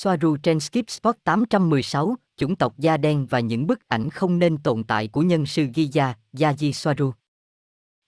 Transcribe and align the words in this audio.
Soaru 0.00 0.36
trên 0.36 0.60
Skip 0.60 0.90
Spot 0.90 1.16
816, 1.24 2.16
chủng 2.36 2.56
tộc 2.56 2.78
da 2.78 2.96
đen 2.96 3.26
và 3.26 3.40
những 3.40 3.66
bức 3.66 3.88
ảnh 3.88 4.10
không 4.10 4.38
nên 4.38 4.58
tồn 4.58 4.84
tại 4.84 5.08
của 5.08 5.22
nhân 5.22 5.46
sư 5.46 5.66
Giza, 5.74 6.12
Yaji 6.32 6.72
Soaru. 6.72 7.12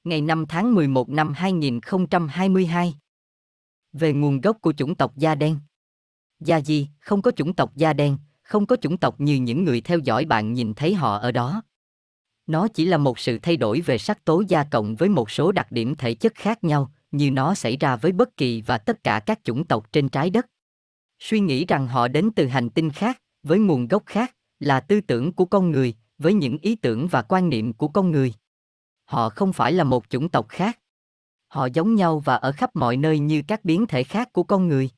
Ngày 0.05 0.21
5 0.21 0.47
tháng 0.49 0.75
11 0.75 1.09
năm 1.09 1.33
2022. 1.33 2.95
Về 3.93 4.13
nguồn 4.13 4.41
gốc 4.41 4.57
của 4.61 4.73
chủng 4.73 4.95
tộc 4.95 5.17
da 5.17 5.35
đen. 5.35 5.59
Yaji, 6.41 6.87
không 7.01 7.23
có 7.23 7.31
chủng 7.31 7.55
tộc 7.55 7.77
da 7.77 7.93
đen, 7.93 8.17
không 8.43 8.67
có 8.67 8.77
chủng 8.77 8.97
tộc 8.97 9.21
như 9.21 9.35
những 9.35 9.65
người 9.65 9.81
theo 9.81 9.99
dõi 9.99 10.25
bạn 10.25 10.53
nhìn 10.53 10.75
thấy 10.75 10.95
họ 10.95 11.19
ở 11.19 11.33
đó. 11.33 11.63
Nó 12.47 12.69
chỉ 12.69 12.85
là 12.85 12.99
một 12.99 13.19
sự 13.19 13.39
thay 13.43 13.57
đổi 13.57 13.81
về 13.81 13.99
sắc 13.99 14.25
tố 14.25 14.43
da 14.49 14.65
cộng 14.65 14.97
với 14.97 15.09
một 15.09 15.31
số 15.31 15.53
đặc 15.53 15.73
điểm 15.73 15.95
thể 15.95 16.15
chất 16.15 16.35
khác 16.35 16.65
nhau, 16.65 16.93
như 17.11 17.31
nó 17.31 17.55
xảy 17.55 17.77
ra 17.77 17.97
với 17.97 18.13
bất 18.13 18.37
kỳ 18.37 18.63
và 18.63 18.79
tất 18.79 19.05
cả 19.05 19.21
các 19.27 19.41
chủng 19.45 19.65
tộc 19.65 19.93
trên 19.93 20.09
trái 20.09 20.31
đất. 20.31 20.47
Suy 21.21 21.41
nghĩ 21.41 21.65
rằng 21.65 21.87
họ 21.87 22.09
đến 22.09 22.31
từ 22.37 22.47
hành 22.47 22.71
tinh 22.71 22.91
khác, 22.91 23.23
với 23.43 23.59
nguồn 23.59 23.89
gốc 23.89 24.03
khác, 24.07 24.37
là 24.61 24.81
tư 24.81 25.01
tưởng 25.01 25.33
của 25.33 25.45
con 25.45 25.71
người, 25.71 25.95
với 26.19 26.35
những 26.35 26.59
ý 26.63 26.77
tưởng 26.77 27.09
và 27.09 27.23
quan 27.23 27.49
niệm 27.49 27.73
của 27.73 27.89
con 27.89 28.11
người. 28.11 28.35
Họ 29.05 29.29
không 29.29 29.53
phải 29.53 29.73
là 29.73 29.85
một 29.85 30.05
chủng 30.09 30.29
tộc 30.29 30.49
khác. 30.49 30.79
Họ 31.49 31.69
giống 31.73 31.95
nhau 31.95 32.19
và 32.19 32.37
ở 32.37 32.53
khắp 32.53 32.77
mọi 32.77 32.97
nơi 32.97 33.19
như 33.19 33.43
các 33.49 33.65
biến 33.65 33.87
thể 33.87 34.05
khác 34.05 34.33
của 34.33 34.43
con 34.43 34.69
người. 34.69 34.91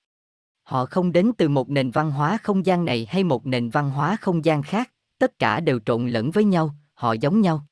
Họ 0.62 0.86
không 0.86 1.12
đến 1.12 1.32
từ 1.38 1.48
một 1.48 1.70
nền 1.70 1.90
văn 1.90 2.10
hóa 2.10 2.38
không 2.42 2.66
gian 2.66 2.84
này 2.84 3.06
hay 3.10 3.24
một 3.24 3.46
nền 3.46 3.70
văn 3.70 3.90
hóa 3.90 4.16
không 4.20 4.44
gian 4.44 4.62
khác, 4.62 4.90
tất 5.18 5.38
cả 5.38 5.60
đều 5.60 5.78
trộn 5.78 6.08
lẫn 6.08 6.30
với 6.30 6.44
nhau, 6.44 6.74
họ 6.94 7.12
giống 7.12 7.40
nhau. 7.40 7.66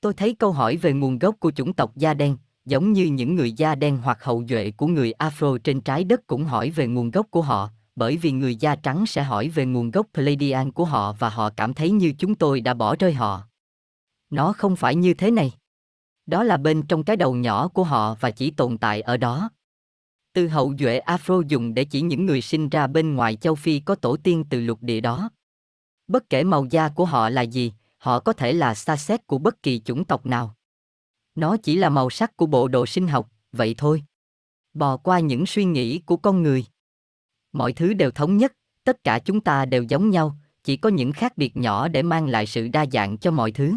Tôi 0.00 0.14
thấy 0.14 0.34
câu 0.34 0.52
hỏi 0.52 0.76
về 0.76 0.92
nguồn 0.92 1.18
gốc 1.18 1.34
của 1.40 1.50
chủng 1.50 1.72
tộc 1.72 1.96
da 1.96 2.14
đen, 2.14 2.36
giống 2.66 2.92
như 2.92 3.04
những 3.04 3.34
người 3.34 3.52
da 3.52 3.74
đen 3.74 3.96
hoặc 3.96 4.24
hậu 4.24 4.44
duệ 4.48 4.70
của 4.70 4.86
người 4.86 5.12
Afro 5.18 5.58
trên 5.58 5.80
trái 5.80 6.04
đất 6.04 6.26
cũng 6.26 6.44
hỏi 6.44 6.70
về 6.70 6.86
nguồn 6.86 7.10
gốc 7.10 7.26
của 7.30 7.42
họ, 7.42 7.70
bởi 7.96 8.16
vì 8.16 8.32
người 8.32 8.56
da 8.56 8.76
trắng 8.76 9.06
sẽ 9.06 9.22
hỏi 9.22 9.48
về 9.48 9.66
nguồn 9.66 9.90
gốc 9.90 10.06
Pleiadian 10.14 10.72
của 10.72 10.84
họ 10.84 11.12
và 11.12 11.28
họ 11.28 11.50
cảm 11.50 11.74
thấy 11.74 11.90
như 11.90 12.12
chúng 12.18 12.34
tôi 12.34 12.60
đã 12.60 12.74
bỏ 12.74 12.96
rơi 12.98 13.12
họ. 13.12 13.42
Nó 14.30 14.52
không 14.52 14.76
phải 14.76 14.94
như 14.94 15.14
thế 15.14 15.30
này. 15.30 15.52
Đó 16.26 16.42
là 16.42 16.56
bên 16.56 16.82
trong 16.82 17.04
cái 17.04 17.16
đầu 17.16 17.34
nhỏ 17.34 17.68
của 17.68 17.84
họ 17.84 18.16
và 18.20 18.30
chỉ 18.30 18.50
tồn 18.50 18.78
tại 18.78 19.00
ở 19.00 19.16
đó. 19.16 19.50
Từ 20.32 20.48
hậu 20.48 20.74
duệ 20.78 21.00
Afro 21.06 21.42
dùng 21.42 21.74
để 21.74 21.84
chỉ 21.84 22.00
những 22.00 22.26
người 22.26 22.40
sinh 22.40 22.68
ra 22.68 22.86
bên 22.86 23.14
ngoài 23.14 23.36
châu 23.36 23.54
Phi 23.54 23.80
có 23.80 23.94
tổ 23.94 24.16
tiên 24.16 24.44
từ 24.50 24.60
lục 24.60 24.82
địa 24.82 25.00
đó. 25.00 25.30
Bất 26.08 26.30
kể 26.30 26.44
màu 26.44 26.64
da 26.64 26.88
của 26.88 27.04
họ 27.04 27.28
là 27.28 27.42
gì, 27.42 27.72
họ 27.98 28.20
có 28.20 28.32
thể 28.32 28.52
là 28.52 28.74
xa 28.74 28.96
xét 28.96 29.26
của 29.26 29.38
bất 29.38 29.62
kỳ 29.62 29.80
chủng 29.80 30.04
tộc 30.04 30.26
nào. 30.26 30.55
Nó 31.36 31.56
chỉ 31.56 31.76
là 31.76 31.88
màu 31.88 32.10
sắc 32.10 32.36
của 32.36 32.46
bộ 32.46 32.68
đồ 32.68 32.86
sinh 32.86 33.08
học, 33.08 33.30
vậy 33.52 33.74
thôi. 33.78 34.02
Bò 34.74 34.96
qua 34.96 35.20
những 35.20 35.46
suy 35.46 35.64
nghĩ 35.64 35.98
của 35.98 36.16
con 36.16 36.42
người. 36.42 36.64
Mọi 37.52 37.72
thứ 37.72 37.94
đều 37.94 38.10
thống 38.10 38.36
nhất, 38.36 38.52
tất 38.84 39.04
cả 39.04 39.18
chúng 39.18 39.40
ta 39.40 39.64
đều 39.64 39.82
giống 39.82 40.10
nhau, 40.10 40.38
chỉ 40.64 40.76
có 40.76 40.88
những 40.88 41.12
khác 41.12 41.36
biệt 41.36 41.56
nhỏ 41.56 41.88
để 41.88 42.02
mang 42.02 42.26
lại 42.26 42.46
sự 42.46 42.68
đa 42.68 42.86
dạng 42.92 43.18
cho 43.18 43.30
mọi 43.30 43.52
thứ. 43.52 43.72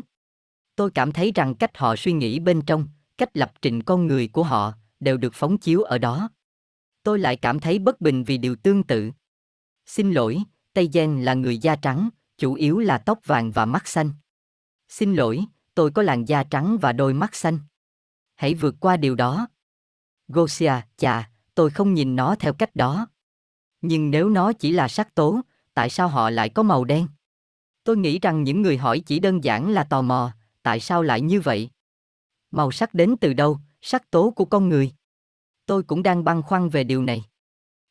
Tôi 0.76 0.92
cảm 0.92 1.12
thấy 1.12 1.32
rằng 1.36 1.56
cách 1.56 1.78
họ 1.78 1.96
suy 1.96 2.12
nghĩ 2.12 2.40
bên 2.40 2.62
trong, 2.62 2.88
cách 3.18 3.38
lập 3.38 3.52
trình 3.62 3.84
con 3.84 4.08
người 4.08 4.28
của 4.28 4.44
họ, 4.44 4.74
đều 5.00 5.18
được 5.18 5.34
phóng 5.34 5.58
chiếu 5.58 5.82
ở 5.82 5.98
đó. 5.98 6.30
Tôi 7.04 7.20
lại 7.20 7.36
cảm 7.36 7.60
thấy 7.60 7.80
bất 7.80 8.02
bình 8.02 8.24
vì 8.24 8.38
điều 8.38 8.56
tương 8.56 8.84
tự. 8.84 9.12
Xin 9.86 10.12
lỗi, 10.12 10.44
Tây 10.74 10.90
Gen 10.94 11.22
là 11.22 11.34
người 11.34 11.58
da 11.58 11.76
trắng, 11.76 12.10
chủ 12.38 12.54
yếu 12.54 12.80
là 12.80 12.98
tóc 12.98 13.20
vàng 13.26 13.52
và 13.52 13.66
mắt 13.66 13.88
xanh. 13.88 14.12
Xin 14.90 15.14
lỗi, 15.14 15.46
tôi 15.80 15.92
có 15.92 16.02
làn 16.02 16.26
da 16.26 16.44
trắng 16.44 16.78
và 16.82 16.94
đôi 16.94 17.14
mắt 17.14 17.36
xanh. 17.36 17.60
Hãy 18.36 18.54
vượt 18.54 18.76
qua 18.80 18.98
điều 18.98 19.16
đó. 19.16 19.48
Gosia, 20.28 20.74
chà, 20.98 21.30
tôi 21.56 21.70
không 21.70 21.94
nhìn 21.94 22.16
nó 22.16 22.36
theo 22.36 22.54
cách 22.54 22.76
đó. 22.76 23.08
Nhưng 23.82 24.12
nếu 24.12 24.30
nó 24.30 24.54
chỉ 24.54 24.72
là 24.72 24.88
sắc 24.88 25.16
tố, 25.16 25.42
tại 25.74 25.90
sao 25.90 26.08
họ 26.08 26.30
lại 26.30 26.50
có 26.50 26.64
màu 26.64 26.84
đen? 26.84 27.08
Tôi 27.84 27.98
nghĩ 27.98 28.20
rằng 28.20 28.44
những 28.44 28.62
người 28.62 28.78
hỏi 28.78 29.00
chỉ 29.00 29.20
đơn 29.20 29.44
giản 29.44 29.70
là 29.70 29.84
tò 29.84 30.02
mò, 30.02 30.34
tại 30.64 30.80
sao 30.80 31.04
lại 31.04 31.22
như 31.22 31.42
vậy? 31.42 31.70
Màu 32.52 32.72
sắc 32.72 32.94
đến 32.94 33.16
từ 33.22 33.34
đâu, 33.34 33.60
sắc 33.82 34.12
tố 34.12 34.32
của 34.32 34.46
con 34.46 34.70
người? 34.70 34.92
Tôi 35.66 35.84
cũng 35.84 36.04
đang 36.04 36.24
băn 36.24 36.42
khoăn 36.42 36.70
về 36.70 36.84
điều 36.84 37.04
này. 37.04 37.24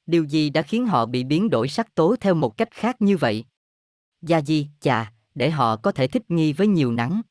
Điều 0.06 0.24
gì 0.24 0.50
đã 0.50 0.62
khiến 0.62 0.86
họ 0.86 1.06
bị 1.06 1.24
biến 1.24 1.50
đổi 1.50 1.68
sắc 1.68 1.94
tố 1.94 2.16
theo 2.20 2.34
một 2.34 2.56
cách 2.56 2.70
khác 2.70 3.02
như 3.02 3.16
vậy? 3.16 3.44
Gia 4.22 4.40
Di, 4.40 4.68
chà, 4.80 5.12
để 5.34 5.50
họ 5.50 5.76
có 5.76 5.92
thể 5.92 6.06
thích 6.06 6.30
nghi 6.30 6.52
với 6.52 6.66
nhiều 6.66 6.92
nắng. 6.92 7.22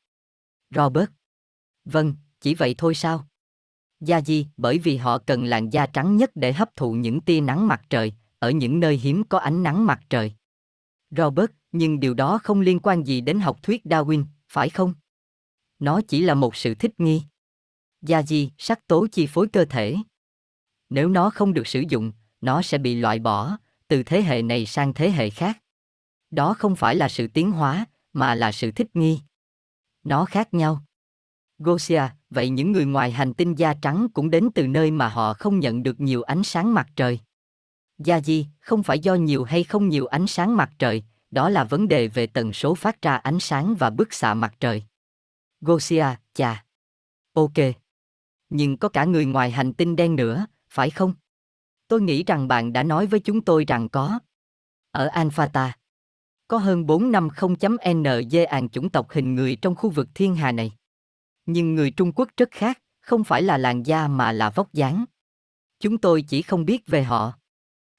Robert. 0.70 1.10
Vâng, 1.84 2.14
chỉ 2.40 2.54
vậy 2.54 2.74
thôi 2.78 2.94
sao? 2.94 3.28
Gia 4.00 4.20
Di, 4.20 4.46
bởi 4.56 4.78
vì 4.78 4.96
họ 4.96 5.18
cần 5.18 5.44
làn 5.44 5.70
da 5.70 5.86
trắng 5.86 6.16
nhất 6.16 6.30
để 6.34 6.52
hấp 6.52 6.76
thụ 6.76 6.92
những 6.92 7.20
tia 7.20 7.40
nắng 7.40 7.68
mặt 7.68 7.82
trời, 7.90 8.12
ở 8.38 8.50
những 8.50 8.80
nơi 8.80 8.96
hiếm 8.96 9.24
có 9.24 9.38
ánh 9.38 9.62
nắng 9.62 9.86
mặt 9.86 10.00
trời. 10.10 10.32
Robert, 11.10 11.50
nhưng 11.72 12.00
điều 12.00 12.14
đó 12.14 12.38
không 12.42 12.60
liên 12.60 12.80
quan 12.80 13.06
gì 13.06 13.20
đến 13.20 13.40
học 13.40 13.62
thuyết 13.62 13.84
Darwin, 13.84 14.24
phải 14.48 14.70
không? 14.70 14.94
Nó 15.78 16.00
chỉ 16.08 16.20
là 16.20 16.34
một 16.34 16.56
sự 16.56 16.74
thích 16.74 17.00
nghi. 17.00 17.22
Gia 18.02 18.22
Di, 18.22 18.50
sắc 18.58 18.86
tố 18.86 19.06
chi 19.12 19.26
phối 19.26 19.48
cơ 19.48 19.64
thể. 19.64 19.96
Nếu 20.90 21.08
nó 21.08 21.30
không 21.30 21.54
được 21.54 21.66
sử 21.66 21.84
dụng, 21.88 22.12
nó 22.40 22.62
sẽ 22.62 22.78
bị 22.78 22.94
loại 22.94 23.18
bỏ, 23.18 23.56
từ 23.88 24.02
thế 24.02 24.22
hệ 24.22 24.42
này 24.42 24.66
sang 24.66 24.94
thế 24.94 25.10
hệ 25.10 25.30
khác. 25.30 25.62
Đó 26.30 26.54
không 26.54 26.76
phải 26.76 26.96
là 26.96 27.08
sự 27.08 27.26
tiến 27.26 27.50
hóa, 27.50 27.86
mà 28.12 28.34
là 28.34 28.52
sự 28.52 28.70
thích 28.70 28.96
nghi. 28.96 29.20
Nó 30.08 30.24
khác 30.24 30.54
nhau. 30.54 30.82
Gosia, 31.58 32.02
vậy 32.30 32.48
những 32.48 32.72
người 32.72 32.84
ngoài 32.84 33.10
hành 33.10 33.34
tinh 33.34 33.54
da 33.54 33.74
trắng 33.82 34.08
cũng 34.14 34.30
đến 34.30 34.48
từ 34.54 34.66
nơi 34.66 34.90
mà 34.90 35.08
họ 35.08 35.34
không 35.34 35.60
nhận 35.60 35.82
được 35.82 36.00
nhiều 36.00 36.22
ánh 36.22 36.42
sáng 36.44 36.74
mặt 36.74 36.88
trời. 36.96 37.20
Gia 37.98 38.20
Di, 38.20 38.46
không 38.60 38.82
phải 38.82 38.98
do 38.98 39.14
nhiều 39.14 39.44
hay 39.44 39.64
không 39.64 39.88
nhiều 39.88 40.06
ánh 40.06 40.26
sáng 40.26 40.56
mặt 40.56 40.70
trời, 40.78 41.02
đó 41.30 41.48
là 41.48 41.64
vấn 41.64 41.88
đề 41.88 42.08
về 42.08 42.26
tần 42.26 42.52
số 42.52 42.74
phát 42.74 43.02
ra 43.02 43.16
ánh 43.16 43.40
sáng 43.40 43.74
và 43.74 43.90
bức 43.90 44.12
xạ 44.12 44.34
mặt 44.34 44.54
trời. 44.60 44.82
Gosia, 45.60 46.06
chà. 46.34 46.64
Ok. 47.32 47.58
Nhưng 48.50 48.76
có 48.76 48.88
cả 48.88 49.04
người 49.04 49.24
ngoài 49.24 49.50
hành 49.50 49.72
tinh 49.72 49.96
đen 49.96 50.16
nữa, 50.16 50.46
phải 50.68 50.90
không? 50.90 51.14
Tôi 51.88 52.00
nghĩ 52.00 52.24
rằng 52.24 52.48
bạn 52.48 52.72
đã 52.72 52.82
nói 52.82 53.06
với 53.06 53.20
chúng 53.20 53.44
tôi 53.44 53.64
rằng 53.68 53.88
có. 53.88 54.18
Ở 54.90 55.06
Alphata, 55.06 55.77
có 56.48 56.58
hơn 56.58 56.86
450.NG 56.86 58.44
àn 58.48 58.68
chủng 58.68 58.90
tộc 58.90 59.10
hình 59.10 59.34
người 59.34 59.56
trong 59.56 59.74
khu 59.74 59.90
vực 59.90 60.08
thiên 60.14 60.36
hà 60.36 60.52
này. 60.52 60.72
Nhưng 61.46 61.74
người 61.74 61.90
Trung 61.90 62.12
Quốc 62.12 62.28
rất 62.36 62.48
khác, 62.50 62.78
không 63.00 63.24
phải 63.24 63.42
là 63.42 63.58
làn 63.58 63.82
da 63.82 64.08
mà 64.08 64.32
là 64.32 64.50
vóc 64.50 64.72
dáng. 64.72 65.04
Chúng 65.80 65.98
tôi 65.98 66.22
chỉ 66.22 66.42
không 66.42 66.64
biết 66.64 66.86
về 66.86 67.02
họ. 67.02 67.32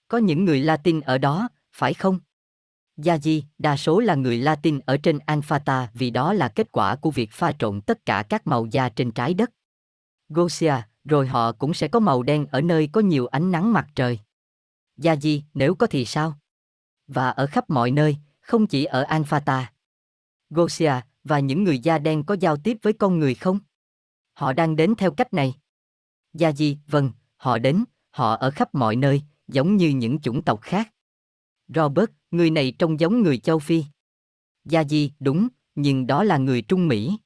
Có 0.08 0.18
những 0.18 0.46
người 0.46 0.60
Latin 0.60 1.02
ở 1.02 1.18
đó, 1.18 1.50
phải 1.74 1.94
không? 1.94 2.20
Gia 2.98 3.18
Di, 3.18 3.44
đa 3.58 3.78
số 3.78 4.00
là 4.00 4.16
người 4.16 4.38
Latin 4.38 4.80
ở 4.80 4.98
trên 4.98 5.20
Alphata 5.20 5.90
vì 5.94 6.10
đó 6.12 6.34
là 6.34 6.48
kết 6.48 6.72
quả 6.72 6.96
của 6.96 7.12
việc 7.12 7.32
pha 7.32 7.52
trộn 7.60 7.82
tất 7.82 8.06
cả 8.06 8.24
các 8.30 8.48
màu 8.48 8.66
da 8.66 8.90
trên 8.90 9.12
trái 9.12 9.34
đất. 9.34 9.50
Gosia, 10.30 10.74
rồi 11.04 11.28
họ 11.28 11.52
cũng 11.52 11.74
sẽ 11.74 11.88
có 11.88 12.00
màu 12.00 12.24
đen 12.24 12.46
ở 12.46 12.62
nơi 12.62 12.90
có 12.92 13.02
nhiều 13.02 13.28
ánh 13.28 13.52
nắng 13.52 13.74
mặt 13.74 13.88
trời. 13.96 14.20
Gia 14.98 15.16
Di, 15.16 15.44
nếu 15.54 15.76
có 15.76 15.88
thì 15.88 16.06
sao? 16.06 16.40
Và 17.08 17.30
ở 17.30 17.48
khắp 17.48 17.70
mọi 17.70 17.92
nơi, 17.92 18.18
không 18.50 18.68
chỉ 18.68 18.86
ở 18.86 19.04
Alphata. 19.04 19.72
Gosia, 20.50 20.94
và 21.24 21.40
những 21.40 21.64
người 21.64 21.80
da 21.80 21.98
đen 21.98 22.24
có 22.24 22.36
giao 22.40 22.58
tiếp 22.58 22.78
với 22.82 22.94
con 22.94 23.20
người 23.20 23.36
không? 23.36 23.60
Họ 24.34 24.54
đang 24.54 24.76
đến 24.76 24.96
theo 24.98 25.12
cách 25.12 25.34
này. 25.34 25.56
Gia 26.34 26.52
Di, 26.52 26.78
vâng, 26.88 27.12
họ 27.36 27.58
đến, 27.58 27.84
họ 28.10 28.36
ở 28.36 28.52
khắp 28.52 28.76
mọi 28.76 28.96
nơi, 28.96 29.22
giống 29.48 29.78
như 29.78 29.90
những 29.90 30.20
chủng 30.20 30.42
tộc 30.42 30.62
khác. 30.62 30.94
Robert, 31.68 32.10
người 32.32 32.50
này 32.50 32.74
trông 32.80 33.00
giống 33.00 33.22
người 33.22 33.38
châu 33.38 33.60
Phi. 33.60 33.84
Gia 34.66 34.84
Di, 34.84 35.12
đúng, 35.20 35.48
nhưng 35.76 36.08
đó 36.08 36.24
là 36.24 36.38
người 36.38 36.62
Trung 36.62 36.88
Mỹ. 36.88 37.18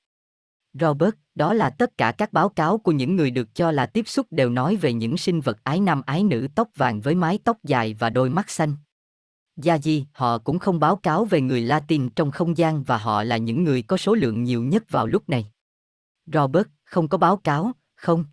Robert, 0.74 1.16
đó 1.36 1.54
là 1.54 1.70
tất 1.70 1.98
cả 1.98 2.12
các 2.12 2.34
báo 2.34 2.50
cáo 2.50 2.78
của 2.78 2.92
những 2.92 3.16
người 3.16 3.32
được 3.32 3.56
cho 3.56 3.72
là 3.72 3.86
tiếp 3.86 4.08
xúc 4.08 4.28
đều 4.32 4.50
nói 4.50 4.76
về 4.76 4.94
những 4.94 5.18
sinh 5.18 5.42
vật 5.42 5.64
ái 5.64 5.80
nam 5.80 6.02
ái 6.06 6.24
nữ 6.24 6.48
tóc 6.56 6.70
vàng 6.76 7.02
với 7.02 7.16
mái 7.16 7.40
tóc 7.44 7.58
dài 7.64 7.94
và 7.94 8.10
đôi 8.10 8.30
mắt 8.30 8.50
xanh. 8.50 8.76
Gia 9.56 9.78
Di, 9.78 10.06
họ 10.12 10.38
cũng 10.38 10.60
không 10.60 10.80
báo 10.80 10.96
cáo 10.96 11.26
về 11.26 11.42
người 11.42 11.62
Latin 11.62 12.10
trong 12.10 12.32
không 12.32 12.58
gian 12.58 12.84
và 12.84 12.98
họ 12.98 13.24
là 13.24 13.38
những 13.38 13.64
người 13.64 13.82
có 13.82 13.98
số 13.98 14.14
lượng 14.14 14.44
nhiều 14.44 14.64
nhất 14.64 14.84
vào 14.90 15.08
lúc 15.08 15.30
này. 15.30 15.46
Robert, 16.26 16.68
không 16.84 17.08
có 17.08 17.18
báo 17.18 17.38
cáo, 17.38 17.72
không. 17.96 18.26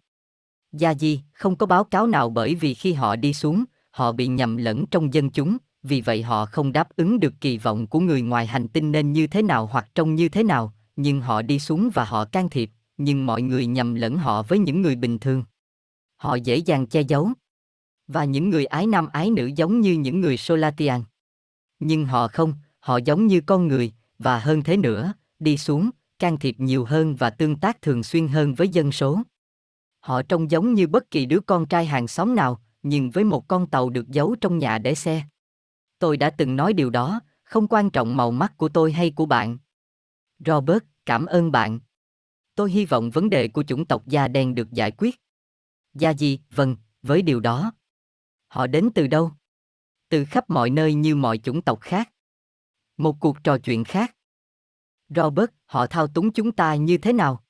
Gia 0.73 0.94
Di, 0.94 1.21
không 1.33 1.56
có 1.56 1.67
báo 1.67 1.85
cáo 1.85 2.06
nào 2.06 2.31
bởi 2.31 2.55
vì 2.55 2.75
khi 2.75 2.93
họ 2.93 3.17
đi 3.17 3.35
xuống, 3.35 3.65
họ 3.91 4.12
bị 4.12 4.27
nhầm 4.27 4.56
lẫn 4.56 4.87
trong 4.87 5.15
dân 5.15 5.31
chúng, 5.31 5.56
vì 5.83 6.00
vậy 6.00 6.23
họ 6.23 6.47
không 6.47 6.73
đáp 6.73 6.89
ứng 6.97 7.21
được 7.21 7.35
kỳ 7.41 7.59
vọng 7.59 7.87
của 7.87 8.00
người 8.00 8.23
ngoài 8.23 8.47
hành 8.47 8.69
tinh 8.69 8.93
nên 8.93 9.12
như 9.12 9.27
thế 9.27 9.43
nào 9.43 9.67
hoặc 9.67 9.89
trông 9.94 10.15
như 10.15 10.29
thế 10.29 10.43
nào, 10.43 10.73
nhưng 10.97 11.21
họ 11.21 11.43
đi 11.43 11.59
xuống 11.59 11.91
và 11.94 12.05
họ 12.05 12.25
can 12.25 12.49
thiệp, 12.49 12.71
nhưng 12.97 13.27
mọi 13.27 13.43
người 13.43 13.67
nhầm 13.67 13.94
lẫn 13.94 14.17
họ 14.17 14.43
với 14.43 14.59
những 14.59 14.83
người 14.83 14.97
bình 14.97 15.19
thường. 15.19 15.44
Họ 16.17 16.35
dễ 16.35 16.56
dàng 16.56 16.87
che 16.87 17.00
giấu. 17.00 17.31
Và 18.06 18.25
những 18.25 18.50
người 18.50 18.65
ái 18.65 18.87
nam 18.87 19.06
ái 19.12 19.31
nữ 19.31 19.50
giống 19.56 19.81
như 19.81 19.93
những 19.93 20.21
người 20.21 20.37
Solatian. 20.37 21.03
Nhưng 21.81 22.06
họ 22.06 22.29
không, 22.29 22.55
họ 22.81 22.97
giống 23.05 23.27
như 23.27 23.41
con 23.47 23.69
người, 23.69 23.93
và 24.19 24.38
hơn 24.38 24.62
thế 24.62 24.77
nữa, 24.77 25.12
đi 25.38 25.56
xuống, 25.56 25.91
can 26.19 26.38
thiệp 26.38 26.55
nhiều 26.59 26.85
hơn 26.85 27.17
và 27.17 27.31
tương 27.31 27.56
tác 27.56 27.82
thường 27.82 28.03
xuyên 28.03 28.29
hơn 28.29 28.55
với 28.55 28.69
dân 28.69 28.93
số. 28.93 29.23
Họ 30.00 30.23
trông 30.23 30.50
giống 30.50 30.75
như 30.75 30.87
bất 30.87 31.11
kỳ 31.11 31.27
đứa 31.27 31.41
con 31.41 31.67
trai 31.67 31.87
hàng 31.87 32.09
xóm 32.09 32.35
nào, 32.35 32.62
nhưng 32.82 33.11
với 33.11 33.25
một 33.25 33.49
con 33.49 33.67
tàu 33.67 33.91
được 33.91 34.09
giấu 34.09 34.35
trong 34.41 34.59
nhà 34.59 34.79
để 34.79 34.94
xe. 34.94 35.23
Tôi 35.99 36.17
đã 36.17 36.31
từng 36.31 36.56
nói 36.56 36.73
điều 36.73 36.91
đó, 36.91 37.21
không 37.43 37.67
quan 37.69 37.91
trọng 37.91 38.17
màu 38.17 38.31
mắt 38.31 38.56
của 38.56 38.69
tôi 38.69 38.93
hay 38.93 39.11
của 39.11 39.27
bạn. 39.27 39.59
Robert, 40.47 40.85
cảm 41.06 41.27
ơn 41.27 41.53
bạn. 41.53 41.81
Tôi 42.55 42.71
hy 42.71 42.85
vọng 42.85 43.11
vấn 43.11 43.31
đề 43.31 43.49
của 43.49 43.62
chủng 43.62 43.85
tộc 43.85 44.06
da 44.06 44.29
đen 44.29 44.55
được 44.55 44.73
giải 44.73 44.91
quyết. 44.91 45.21
da 45.94 46.11
gì, 46.11 46.41
vâng, 46.50 46.77
với 47.03 47.23
điều 47.23 47.41
đó. 47.41 47.73
Họ 48.49 48.67
đến 48.67 48.91
từ 48.94 49.06
đâu? 49.06 49.32
Từ 50.11 50.25
khắp 50.25 50.51
mọi 50.51 50.71
nơi 50.71 50.95
như 50.95 51.17
mọi 51.17 51.39
chủng 51.39 51.62
tộc 51.62 51.81
khác. 51.81 52.11
Một 52.97 53.17
cuộc 53.21 53.45
trò 53.45 53.59
chuyện 53.59 53.85
khác. 53.85 54.17
Robert, 55.09 55.51
họ 55.65 55.87
thao 55.87 56.07
túng 56.07 56.33
chúng 56.33 56.53
ta 56.53 56.75
như 56.75 56.99
thế 56.99 57.12
nào? 57.12 57.45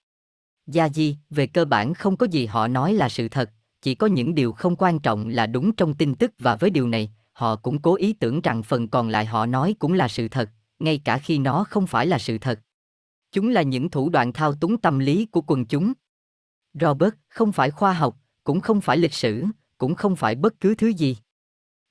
Gia 0.67 0.89
Di, 0.89 1.17
về 1.31 1.47
cơ 1.47 1.65
bản 1.65 1.95
không 1.95 2.17
có 2.17 2.27
gì 2.27 2.47
họ 2.47 2.69
nói 2.69 2.95
là 2.95 3.09
sự 3.09 3.29
thật, 3.29 3.51
chỉ 3.83 3.95
có 3.95 4.07
những 4.07 4.35
điều 4.35 4.53
không 4.53 4.77
quan 4.77 4.99
trọng 4.99 5.29
là 5.29 5.47
đúng 5.47 5.77
trong 5.77 5.95
tin 5.95 6.15
tức 6.15 6.33
và 6.39 6.57
với 6.57 6.71
điều 6.71 6.89
này, 6.89 7.12
họ 7.33 7.57
cũng 7.57 7.83
cố 7.83 7.95
ý 7.95 8.12
tưởng 8.12 8.41
rằng 8.41 8.63
phần 8.63 8.89
còn 8.89 9.09
lại 9.09 9.27
họ 9.27 9.47
nói 9.47 9.75
cũng 9.79 9.93
là 9.93 10.09
sự 10.09 10.29
thật, 10.29 10.51
ngay 10.79 11.01
cả 11.05 11.19
khi 11.19 11.39
nó 11.39 11.65
không 11.65 11.87
phải 11.87 12.06
là 12.06 12.19
sự 12.19 12.39
thật. 12.39 12.61
Chúng 13.33 13.49
là 13.49 13.63
những 13.63 13.91
thủ 13.91 14.09
đoạn 14.09 14.33
thao 14.33 14.55
túng 14.55 14.81
tâm 14.81 14.99
lý 14.99 15.27
của 15.27 15.41
quần 15.41 15.67
chúng. 15.67 15.93
Robert, 16.75 17.15
không 17.29 17.53
phải 17.53 17.71
khoa 17.71 17.93
học, 17.93 18.17
cũng 18.45 18.61
không 18.61 18.81
phải 18.81 18.99
lịch 18.99 19.15
sử, 19.15 19.45
cũng 19.79 19.95
không 19.95 20.17
phải 20.17 20.35
bất 20.35 20.61
cứ 20.61 20.75
thứ 20.75 20.89
gì. 20.89 21.17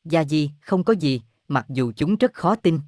Gia 0.03 0.23
Di, 0.23 0.51
không 0.61 0.83
có 0.83 0.93
gì, 0.93 1.21
mặc 1.47 1.65
dù 1.69 1.91
chúng 1.95 2.15
rất 2.15 2.33
khó 2.33 2.55
tin. 2.55 2.79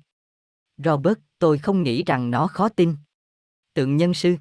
Robert, 0.78 1.18
tôi 1.40 1.58
không 1.58 1.84
nghĩ 1.84 2.04
rằng 2.04 2.32
nó 2.32 2.48
khó 2.48 2.70
tin. 2.70 2.96
Tượng 3.74 3.98
nhân 3.98 4.14
sư. 4.14 4.36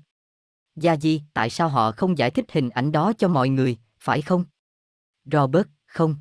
Gia 0.77 0.97
Di, 0.97 1.23
tại 1.35 1.51
sao 1.51 1.69
họ 1.69 1.93
không 1.93 2.19
giải 2.19 2.31
thích 2.31 2.45
hình 2.53 2.71
ảnh 2.71 2.93
đó 2.93 3.13
cho 3.19 3.29
mọi 3.29 3.49
người, 3.49 3.79
phải 3.99 4.23
không? 4.23 4.45
Robert, 5.25 5.67
không. 5.87 6.17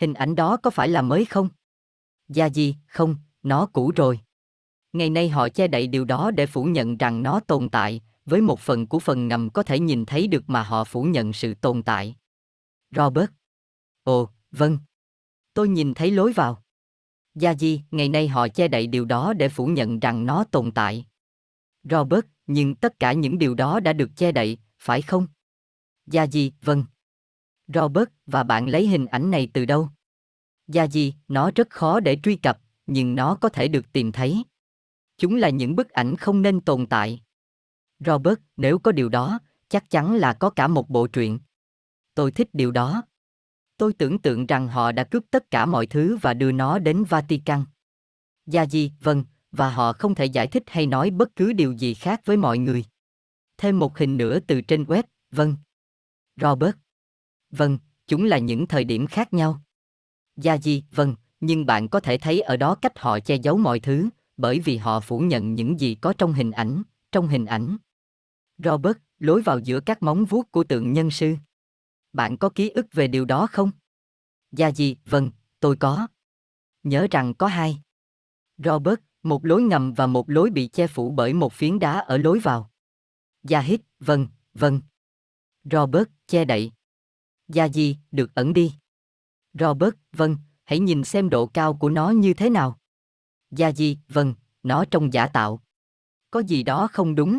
Hình 0.00 0.14
ảnh 0.14 0.34
đó 0.34 0.56
có 0.56 0.70
phải 0.70 0.88
là 0.88 1.02
mới 1.02 1.24
không? 1.24 1.48
Gia 2.28 2.48
Di, 2.48 2.76
không, 2.86 3.16
nó 3.42 3.66
cũ 3.66 3.92
rồi. 3.96 4.20
Ngày 4.92 5.10
nay 5.10 5.28
họ 5.28 5.48
che 5.48 5.68
đậy 5.68 5.86
điều 5.86 6.04
đó 6.04 6.30
để 6.30 6.46
phủ 6.46 6.64
nhận 6.64 6.96
rằng 6.96 7.22
nó 7.22 7.40
tồn 7.40 7.68
tại, 7.68 8.00
với 8.24 8.40
một 8.40 8.60
phần 8.60 8.86
của 8.86 8.98
phần 8.98 9.28
ngầm 9.28 9.50
có 9.50 9.62
thể 9.62 9.78
nhìn 9.78 10.04
thấy 10.04 10.26
được 10.26 10.50
mà 10.50 10.62
họ 10.62 10.84
phủ 10.84 11.02
nhận 11.02 11.32
sự 11.32 11.54
tồn 11.54 11.82
tại. 11.82 12.16
Robert. 12.90 13.30
Ồ, 14.02 14.30
vâng. 14.50 14.78
Tôi 15.56 15.68
nhìn 15.68 15.94
thấy 15.94 16.10
lối 16.10 16.32
vào. 16.32 16.62
Gia 17.34 17.54
Di, 17.54 17.80
ngày 17.90 18.08
nay 18.08 18.28
họ 18.28 18.48
che 18.48 18.68
đậy 18.68 18.86
điều 18.86 19.04
đó 19.04 19.32
để 19.32 19.48
phủ 19.48 19.66
nhận 19.66 20.00
rằng 20.00 20.26
nó 20.26 20.44
tồn 20.50 20.72
tại. 20.72 21.06
Robert, 21.90 22.24
nhưng 22.46 22.74
tất 22.74 22.98
cả 22.98 23.12
những 23.12 23.38
điều 23.38 23.54
đó 23.54 23.80
đã 23.80 23.92
được 23.92 24.10
che 24.16 24.32
đậy, 24.32 24.58
phải 24.78 25.02
không? 25.02 25.26
Gia 26.06 26.26
Di, 26.26 26.52
vâng. 26.62 26.84
Robert, 27.74 28.08
và 28.26 28.42
bạn 28.42 28.68
lấy 28.68 28.86
hình 28.86 29.06
ảnh 29.06 29.30
này 29.30 29.48
từ 29.54 29.64
đâu? 29.64 29.88
Gia 30.68 30.86
Di, 30.86 31.14
nó 31.28 31.50
rất 31.54 31.70
khó 31.70 32.00
để 32.00 32.18
truy 32.22 32.36
cập, 32.36 32.58
nhưng 32.86 33.14
nó 33.14 33.34
có 33.34 33.48
thể 33.48 33.68
được 33.68 33.92
tìm 33.92 34.12
thấy. 34.12 34.44
Chúng 35.18 35.36
là 35.36 35.48
những 35.48 35.76
bức 35.76 35.90
ảnh 35.90 36.16
không 36.16 36.42
nên 36.42 36.60
tồn 36.60 36.86
tại. 36.86 37.22
Robert, 37.98 38.38
nếu 38.56 38.78
có 38.78 38.92
điều 38.92 39.08
đó, 39.08 39.38
chắc 39.68 39.90
chắn 39.90 40.14
là 40.14 40.32
có 40.32 40.50
cả 40.50 40.68
một 40.68 40.90
bộ 40.90 41.06
truyện. 41.06 41.38
Tôi 42.14 42.32
thích 42.32 42.48
điều 42.52 42.70
đó. 42.70 43.02
Tôi 43.76 43.92
tưởng 43.92 44.18
tượng 44.18 44.46
rằng 44.46 44.68
họ 44.68 44.92
đã 44.92 45.04
cướp 45.04 45.24
tất 45.30 45.50
cả 45.50 45.66
mọi 45.66 45.86
thứ 45.86 46.16
và 46.22 46.34
đưa 46.34 46.52
nó 46.52 46.78
đến 46.78 47.04
Vatican. 47.04 47.64
Dạ 48.46 48.62
Gia 48.62 48.66
Di, 48.66 48.92
vâng, 49.00 49.24
và 49.52 49.70
họ 49.70 49.92
không 49.92 50.14
thể 50.14 50.24
giải 50.24 50.46
thích 50.46 50.62
hay 50.66 50.86
nói 50.86 51.10
bất 51.10 51.36
cứ 51.36 51.52
điều 51.52 51.72
gì 51.72 51.94
khác 51.94 52.20
với 52.24 52.36
mọi 52.36 52.58
người. 52.58 52.84
Thêm 53.58 53.78
một 53.78 53.98
hình 53.98 54.16
nữa 54.16 54.38
từ 54.46 54.60
trên 54.60 54.84
web, 54.84 55.02
vâng. 55.30 55.56
Robert. 56.40 56.76
Vâng, 57.50 57.78
chúng 58.06 58.24
là 58.24 58.38
những 58.38 58.66
thời 58.66 58.84
điểm 58.84 59.06
khác 59.06 59.34
nhau. 59.34 59.60
Dạ 60.36 60.54
Gia 60.54 60.60
Di, 60.60 60.84
vâng, 60.90 61.14
nhưng 61.40 61.66
bạn 61.66 61.88
có 61.88 62.00
thể 62.00 62.18
thấy 62.18 62.40
ở 62.40 62.56
đó 62.56 62.74
cách 62.74 62.98
họ 62.98 63.20
che 63.20 63.36
giấu 63.36 63.56
mọi 63.56 63.80
thứ, 63.80 64.08
bởi 64.36 64.60
vì 64.60 64.76
họ 64.76 65.00
phủ 65.00 65.18
nhận 65.18 65.54
những 65.54 65.80
gì 65.80 65.94
có 65.94 66.12
trong 66.18 66.32
hình 66.32 66.50
ảnh, 66.50 66.82
trong 67.12 67.28
hình 67.28 67.46
ảnh. 67.46 67.76
Robert, 68.58 68.96
lối 69.18 69.42
vào 69.42 69.58
giữa 69.58 69.80
các 69.80 70.02
móng 70.02 70.24
vuốt 70.24 70.52
của 70.52 70.64
tượng 70.64 70.92
nhân 70.92 71.10
sư. 71.10 71.36
Bạn 72.16 72.36
có 72.36 72.48
ký 72.54 72.70
ức 72.70 72.86
về 72.92 73.08
điều 73.08 73.24
đó 73.24 73.46
không? 73.52 73.70
Dạ 74.52 74.68
Gia 74.68 74.74
Di, 74.74 74.96
vâng, 75.04 75.30
tôi 75.60 75.76
có. 75.76 76.08
Nhớ 76.82 77.06
rằng 77.10 77.34
có 77.34 77.46
hai. 77.46 77.82
Robert, 78.58 79.00
một 79.22 79.44
lối 79.44 79.62
ngầm 79.62 79.92
và 79.92 80.06
một 80.06 80.30
lối 80.30 80.50
bị 80.50 80.68
che 80.68 80.86
phủ 80.86 81.10
bởi 81.10 81.32
một 81.32 81.52
phiến 81.52 81.78
đá 81.78 81.98
ở 81.98 82.16
lối 82.16 82.38
vào. 82.38 82.70
Gia 83.42 83.60
hít, 83.60 83.80
vâng, 84.00 84.28
vâng. 84.54 84.80
Robert, 85.64 86.08
che 86.26 86.44
đậy. 86.44 86.72
Dạ 87.48 87.64
Gia 87.64 87.72
Di, 87.72 87.96
được 88.10 88.34
ẩn 88.34 88.52
đi. 88.52 88.74
Robert, 89.54 89.94
vâng, 90.12 90.36
hãy 90.64 90.78
nhìn 90.78 91.04
xem 91.04 91.30
độ 91.30 91.46
cao 91.46 91.76
của 91.76 91.88
nó 91.88 92.10
như 92.10 92.34
thế 92.34 92.50
nào. 92.50 92.78
Gia 93.50 93.72
Di, 93.72 93.98
vâng, 94.08 94.34
nó 94.62 94.84
trông 94.90 95.12
giả 95.12 95.26
tạo. 95.26 95.62
Có 96.30 96.40
gì 96.40 96.62
đó 96.62 96.88
không 96.92 97.14
đúng. 97.14 97.38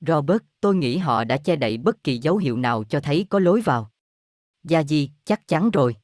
Robert, 0.00 0.42
tôi 0.60 0.74
nghĩ 0.74 0.98
họ 0.98 1.24
đã 1.24 1.36
che 1.36 1.56
đậy 1.56 1.78
bất 1.78 2.04
kỳ 2.04 2.18
dấu 2.18 2.36
hiệu 2.36 2.56
nào 2.56 2.84
cho 2.84 3.00
thấy 3.00 3.26
có 3.30 3.38
lối 3.38 3.60
vào. 3.60 3.90
Gia 4.64 4.82
Di, 4.82 5.10
chắc 5.24 5.48
chắn 5.48 5.70
rồi. 5.70 5.96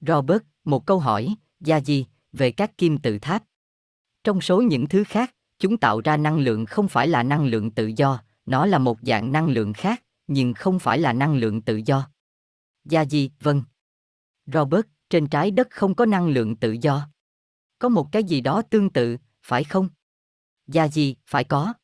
Robert, 0.00 0.42
một 0.64 0.86
câu 0.86 0.98
hỏi, 0.98 1.34
Gia 1.60 1.80
Di, 1.80 2.06
về 2.32 2.50
các 2.50 2.78
kim 2.78 2.98
tự 2.98 3.18
tháp. 3.18 3.42
Trong 4.24 4.40
số 4.40 4.62
những 4.62 4.88
thứ 4.88 5.04
khác, 5.04 5.34
chúng 5.58 5.76
tạo 5.76 6.00
ra 6.00 6.16
năng 6.16 6.38
lượng 6.38 6.66
không 6.66 6.88
phải 6.88 7.08
là 7.08 7.22
năng 7.22 7.44
lượng 7.44 7.70
tự 7.70 7.86
do, 7.96 8.22
nó 8.46 8.66
là 8.66 8.78
một 8.78 8.98
dạng 9.02 9.32
năng 9.32 9.48
lượng 9.48 9.72
khác, 9.72 10.02
nhưng 10.26 10.54
không 10.54 10.78
phải 10.78 10.98
là 10.98 11.12
năng 11.12 11.34
lượng 11.34 11.62
tự 11.62 11.80
do. 11.84 12.10
Gia 12.84 13.04
Di, 13.04 13.30
vâng. 13.40 13.62
Robert, 14.46 14.86
trên 15.10 15.26
trái 15.26 15.50
đất 15.50 15.68
không 15.70 15.94
có 15.94 16.06
năng 16.06 16.28
lượng 16.28 16.56
tự 16.56 16.76
do. 16.80 17.08
Có 17.78 17.88
một 17.88 18.08
cái 18.12 18.24
gì 18.24 18.40
đó 18.40 18.62
tương 18.62 18.90
tự, 18.90 19.16
phải 19.42 19.64
không? 19.64 19.88
Gia 20.66 20.88
Di, 20.88 21.16
phải 21.26 21.44
có. 21.44 21.74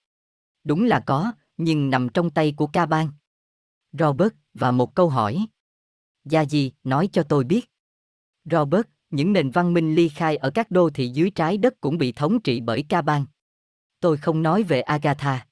Đúng 0.65 0.85
là 0.85 1.01
có, 1.01 1.33
nhưng 1.57 1.91
nằm 1.91 2.09
trong 2.09 2.31
tay 2.31 2.55
của 2.57 2.67
ca 2.67 2.87
bang. 2.87 3.09
Robert, 3.93 4.33
và 4.55 4.71
một 4.71 4.95
câu 4.95 5.09
hỏi. 5.09 5.47
Gia 6.25 6.41
gì, 6.45 6.73
nói 6.85 7.09
cho 7.13 7.23
tôi 7.23 7.45
biết. 7.45 7.71
Robert, 8.45 8.87
những 9.11 9.33
nền 9.33 9.51
văn 9.51 9.75
minh 9.75 9.95
ly 9.95 10.09
khai 10.09 10.37
ở 10.37 10.51
các 10.51 10.71
đô 10.71 10.91
thị 10.91 11.09
dưới 11.09 11.31
trái 11.31 11.59
đất 11.59 11.81
cũng 11.81 11.99
bị 11.99 12.13
thống 12.13 12.41
trị 12.41 12.61
bởi 12.61 12.85
ca 12.89 13.03
bang. 13.03 13.27
Tôi 14.01 14.17
không 14.17 14.43
nói 14.43 14.63
về 14.63 14.81
Agatha. 14.81 15.47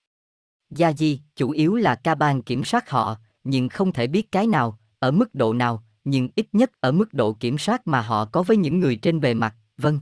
Gia 0.70 0.92
Di, 0.92 1.20
chủ 1.36 1.50
yếu 1.50 1.74
là 1.74 1.94
ca 1.94 2.14
bang 2.14 2.42
kiểm 2.42 2.64
soát 2.64 2.90
họ, 2.90 3.16
nhưng 3.44 3.68
không 3.68 3.92
thể 3.92 4.06
biết 4.06 4.32
cái 4.32 4.46
nào, 4.46 4.78
ở 4.98 5.10
mức 5.10 5.34
độ 5.34 5.52
nào, 5.52 5.84
nhưng 6.04 6.28
ít 6.34 6.46
nhất 6.52 6.70
ở 6.80 6.92
mức 6.92 7.14
độ 7.14 7.32
kiểm 7.32 7.58
soát 7.58 7.86
mà 7.86 8.00
họ 8.00 8.24
có 8.24 8.42
với 8.42 8.56
những 8.56 8.80
người 8.80 8.96
trên 8.96 9.20
bề 9.20 9.34
mặt, 9.34 9.54
vâng. 9.76 10.00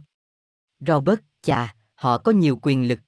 Robert, 0.80 1.20
chà, 1.42 1.74
họ 1.94 2.19
có 2.19 2.32
nhiều 2.32 2.58
quyền 2.62 2.88
lực. 2.88 3.00